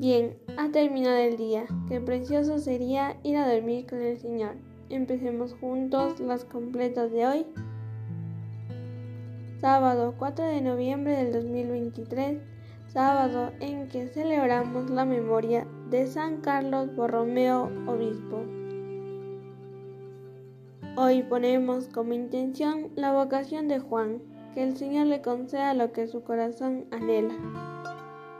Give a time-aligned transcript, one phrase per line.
[0.00, 1.66] Bien, ha terminado el día.
[1.88, 4.52] Qué precioso sería ir a dormir con el Señor.
[4.90, 7.46] Empecemos juntos las completas de hoy.
[9.60, 12.38] Sábado 4 de noviembre del 2023,
[12.86, 18.44] sábado en que celebramos la memoria de San Carlos Borromeo, obispo.
[20.96, 24.22] Hoy ponemos como intención la vocación de Juan,
[24.54, 27.34] que el Señor le conceda lo que su corazón anhela.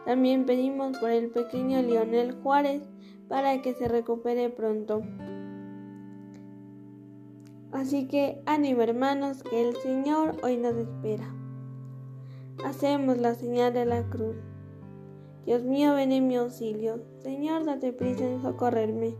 [0.04, 2.82] También pedimos por el pequeño Lionel Juárez
[3.28, 5.02] para que se recupere pronto.
[7.72, 11.34] Así que ánimo hermanos, que el Señor hoy nos espera.
[12.64, 14.36] Hacemos la señal de la cruz.
[15.44, 17.02] Dios mío, ven en mi auxilio.
[17.20, 19.16] Señor, date prisa en socorrerme.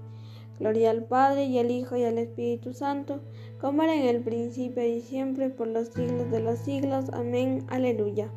[0.59, 3.21] Gloria al Padre y al Hijo y al Espíritu Santo,
[3.61, 7.11] como era en el principio y siempre, por los siglos de los siglos.
[7.13, 7.65] Amén.
[7.69, 8.31] Aleluya.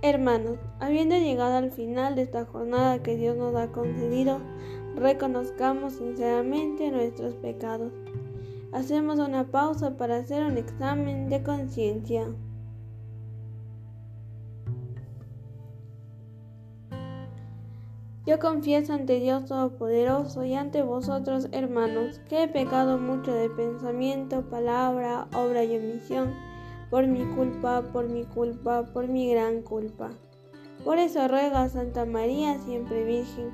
[0.00, 4.38] Hermanos, habiendo llegado al final de esta jornada que Dios nos ha concedido,
[4.94, 7.92] reconozcamos sinceramente nuestros pecados.
[8.72, 12.28] Hacemos una pausa para hacer un examen de conciencia.
[18.24, 24.42] Yo confieso ante Dios Todopoderoso y ante vosotros, hermanos, que he pecado mucho de pensamiento,
[24.48, 26.47] palabra, obra y omisión
[26.90, 30.10] por mi culpa, por mi culpa, por mi gran culpa.
[30.84, 33.50] Por eso ruego a Santa María, siempre Virgen,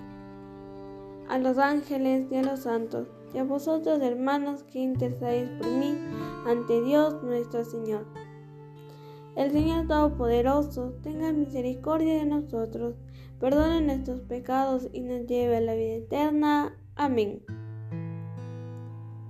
[1.29, 5.99] a los ángeles y a los santos, y a vosotros hermanos que intercedéis por mí
[6.47, 8.07] ante Dios nuestro Señor.
[9.37, 12.95] El Señor Todopoderoso tenga misericordia de nosotros,
[13.41, 16.77] perdone nuestros pecados y nos lleve a la vida eterna.
[16.95, 17.43] Amén.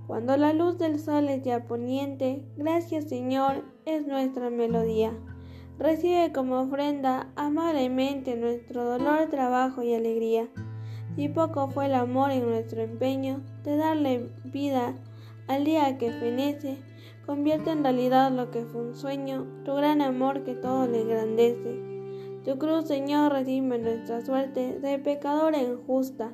[0.07, 5.11] Cuando la luz del sol es ya poniente, gracias Señor es nuestra melodía.
[5.79, 10.47] Recibe como ofrenda amablemente nuestro dolor, trabajo y alegría.
[11.15, 14.95] Si poco fue el amor en nuestro empeño de darle vida
[15.47, 16.77] al día que fenece,
[17.25, 21.94] convierte en realidad lo que fue un sueño, tu gran amor que todo le engrandece.
[22.45, 26.31] Tu cruz, Señor, redime nuestra suerte de pecadora injusta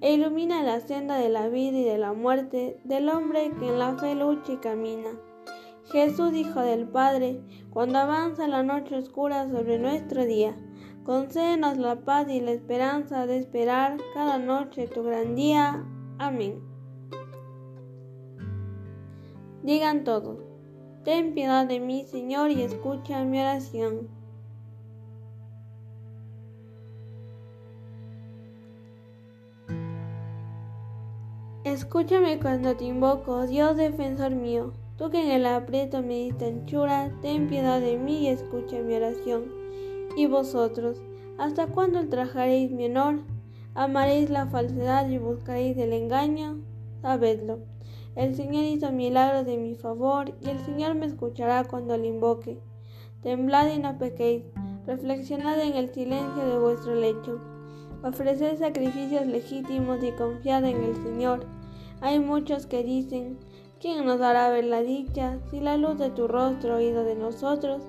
[0.00, 3.80] e ilumina la senda de la vida y de la muerte del hombre que en
[3.80, 5.10] la fe lucha y camina.
[5.90, 10.54] Jesús, Hijo del Padre, cuando avanza la noche oscura sobre nuestro día,
[11.02, 15.84] concédenos la paz y la esperanza de esperar cada noche tu gran día.
[16.18, 16.60] Amén.
[19.64, 20.38] Digan todos,
[21.02, 24.17] ten piedad de mí, Señor, y escucha mi oración.
[31.78, 34.72] Escúchame cuando te invoco, Dios defensor mío.
[34.96, 38.96] Tú que en el aprieto me diste anchura, ten piedad de mí y escucha mi
[38.96, 39.44] oración.
[40.16, 41.00] Y vosotros,
[41.38, 43.20] ¿hasta cuándo ultrajaréis mi honor?
[43.76, 46.58] ¿Amaréis la falsedad y buscaréis el engaño?
[47.00, 47.60] Sabedlo.
[48.16, 52.58] El Señor hizo milagros de mi favor y el Señor me escuchará cuando le invoque.
[53.22, 54.42] Temblad y no pequéis,
[54.84, 57.40] reflexionad en el silencio de vuestro lecho.
[58.02, 61.46] Ofreced sacrificios legítimos y confiad en el Señor.
[62.00, 63.38] Hay muchos que dicen,
[63.80, 67.16] ¿quién nos hará ver la dicha si la luz de tu rostro ha ido de
[67.16, 67.82] nosotros?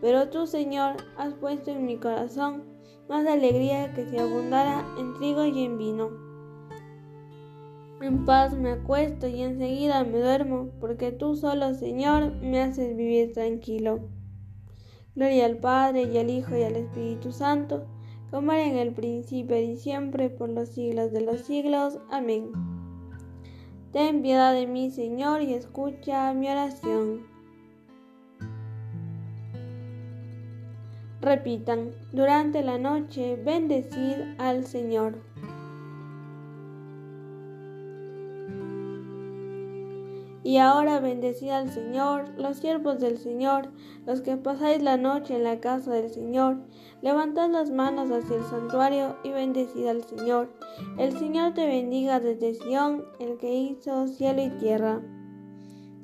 [0.00, 2.64] Pero tú, Señor, has puesto en mi corazón
[3.08, 6.10] más alegría que si abundara en trigo y en vino.
[8.02, 13.32] En paz me acuesto y enseguida me duermo, porque tú solo, Señor, me haces vivir
[13.32, 14.00] tranquilo.
[15.14, 17.86] Gloria al Padre y al Hijo y al Espíritu Santo,
[18.30, 21.98] como era en el principio y siempre, por los siglos de los siglos.
[22.10, 22.75] Amén.
[23.96, 27.26] Ten piedad de mí, Señor, y escucha mi oración.
[31.22, 35.14] Repitan, durante la noche, bendecid al Señor.
[40.46, 43.72] Y ahora bendecid al Señor, los siervos del Señor,
[44.06, 46.58] los que pasáis la noche en la casa del Señor.
[47.02, 50.48] Levantad las manos hacia el santuario y bendecid al Señor.
[50.98, 55.02] El Señor te bendiga desde Sión, el que hizo cielo y tierra.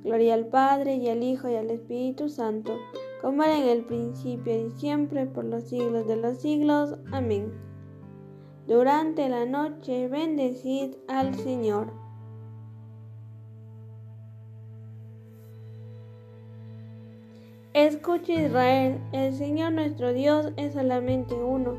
[0.02, 2.76] Gloria al Padre y al Hijo y al Espíritu Santo,
[3.20, 6.96] como era en el principio y siempre, por los siglos de los siglos.
[7.12, 7.52] Amén.
[8.66, 12.01] Durante la noche bendecid al Señor.
[17.74, 21.76] Escucha Israel, el Señor nuestro Dios es solamente uno.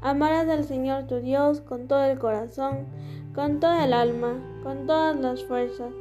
[0.00, 2.86] Amarás al Señor tu Dios con todo el corazón,
[3.32, 5.92] con toda el alma, con todas las fuerzas.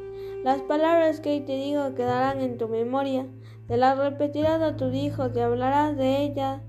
[0.44, 3.27] Las palabras que te digo quedarán en tu memoria,
[3.68, 6.62] te las repetirás a tus hijos y hablarás de ellas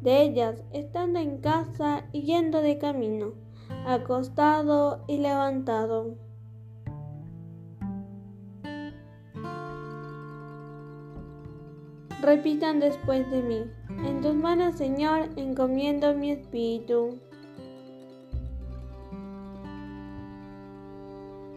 [0.00, 3.34] de ellas estando en casa y yendo de camino,
[3.86, 6.29] acostado y levantado.
[12.22, 13.62] Repitan después de mí,
[14.06, 17.18] en tus manos Señor encomiendo mi espíritu.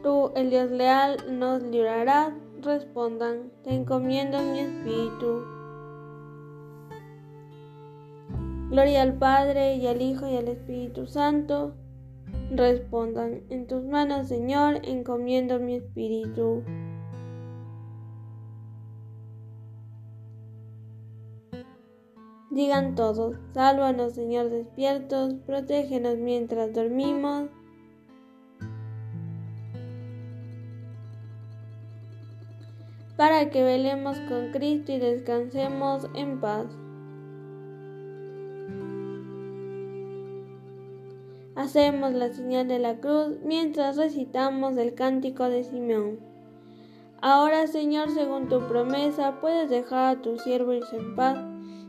[0.02, 5.44] Tú, el Dios leal, nos librarás, respondan, te encomiendo mi espíritu.
[8.70, 11.76] Gloria al Padre y al Hijo y al Espíritu Santo.
[12.52, 16.64] Respondan, en tus manos, Señor, encomiendo mi espíritu.
[22.54, 27.50] Digan todos, sálvanos, Señor, despiertos, protégenos mientras dormimos.
[33.18, 36.68] Para que velemos con Cristo y descansemos en paz.
[41.56, 46.20] Hacemos la señal de la cruz mientras recitamos el cántico de Simeón.
[47.20, 51.53] Ahora, Señor, según tu promesa, puedes dejar a tu siervo irse en paz,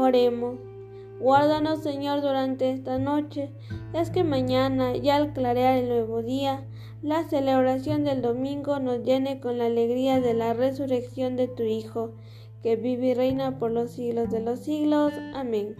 [0.00, 0.58] Oremos.
[1.20, 3.50] Guárdanos, Señor, durante esta noche,
[3.92, 6.66] es que mañana, ya al clarear el nuevo día,
[7.02, 12.12] la celebración del domingo nos llene con la alegría de la resurrección de tu Hijo,
[12.62, 15.12] que vive y reina por los siglos de los siglos.
[15.34, 15.76] Amén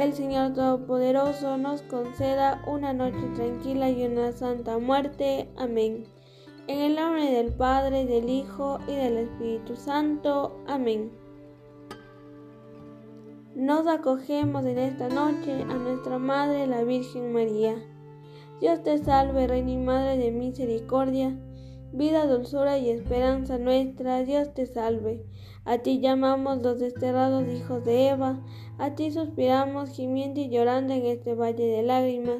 [0.00, 5.48] el Señor Todopoderoso nos conceda una noche tranquila y una santa muerte.
[5.56, 6.04] Amén.
[6.66, 10.56] En el nombre del Padre, del Hijo y del Espíritu Santo.
[10.66, 11.21] Amén.
[13.54, 17.74] Nos acogemos en esta noche a nuestra Madre, la Virgen María.
[18.62, 21.38] Dios te salve, Reina y Madre de Misericordia,
[21.92, 24.22] vida, dulzura y esperanza nuestra.
[24.22, 25.26] Dios te salve.
[25.66, 28.42] A ti llamamos los desterrados hijos de Eva,
[28.78, 32.38] a ti suspiramos gimiendo y llorando en este valle de lágrimas.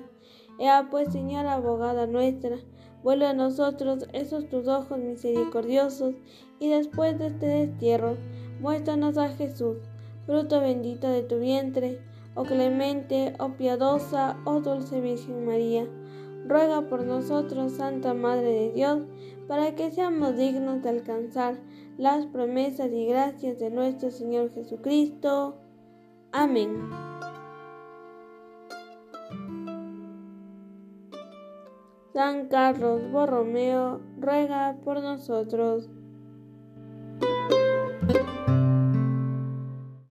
[0.58, 2.56] Ea pues, Señora abogada nuestra,
[3.02, 6.14] vuelve a nosotros esos tus ojos misericordiosos,
[6.58, 8.16] y después de este destierro,
[8.60, 9.76] muéstranos a Jesús,
[10.26, 12.00] fruto bendito de tu vientre,
[12.34, 15.86] oh clemente, oh piadosa, oh dulce Virgen María.
[16.46, 19.02] Ruega por nosotros, Santa Madre de Dios,
[19.46, 21.56] para que seamos dignos de alcanzar
[21.98, 25.56] las promesas y gracias de nuestro Señor Jesucristo.
[26.32, 26.90] Amén.
[32.12, 35.88] San Carlos Borromeo ruega por nosotros.